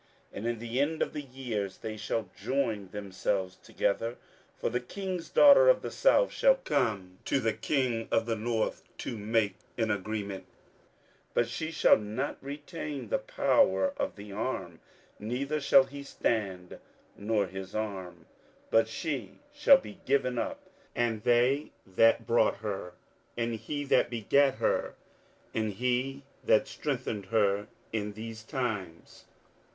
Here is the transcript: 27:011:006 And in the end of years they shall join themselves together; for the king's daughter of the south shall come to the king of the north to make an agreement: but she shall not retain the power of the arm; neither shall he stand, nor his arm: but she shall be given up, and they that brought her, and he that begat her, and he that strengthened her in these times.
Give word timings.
27:011:006 0.33 0.37
And 0.39 0.47
in 0.47 0.57
the 0.59 0.79
end 0.79 1.01
of 1.03 1.15
years 1.15 1.77
they 1.77 1.95
shall 1.95 2.27
join 2.35 2.89
themselves 2.89 3.55
together; 3.57 4.17
for 4.57 4.71
the 4.71 4.79
king's 4.79 5.29
daughter 5.29 5.69
of 5.69 5.83
the 5.83 5.91
south 5.91 6.31
shall 6.31 6.55
come 6.55 7.19
to 7.25 7.39
the 7.39 7.53
king 7.53 8.07
of 8.09 8.25
the 8.25 8.35
north 8.35 8.83
to 8.97 9.15
make 9.15 9.57
an 9.77 9.91
agreement: 9.91 10.45
but 11.35 11.47
she 11.47 11.69
shall 11.69 11.99
not 11.99 12.39
retain 12.41 13.09
the 13.09 13.19
power 13.19 13.93
of 13.95 14.15
the 14.15 14.31
arm; 14.31 14.79
neither 15.19 15.61
shall 15.61 15.83
he 15.83 16.01
stand, 16.01 16.79
nor 17.15 17.45
his 17.45 17.75
arm: 17.75 18.25
but 18.71 18.87
she 18.87 19.37
shall 19.53 19.77
be 19.77 19.99
given 20.07 20.39
up, 20.39 20.67
and 20.95 21.21
they 21.21 21.69
that 21.85 22.25
brought 22.25 22.55
her, 22.57 22.93
and 23.37 23.53
he 23.53 23.83
that 23.83 24.09
begat 24.09 24.55
her, 24.55 24.95
and 25.53 25.73
he 25.73 26.23
that 26.43 26.67
strengthened 26.67 27.27
her 27.27 27.67
in 27.93 28.13
these 28.13 28.41
times. 28.41 29.25